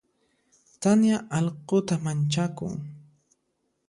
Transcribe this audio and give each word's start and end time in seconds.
Tania 0.81 1.17
allquta 1.37 1.95
manchakun. 2.05 2.73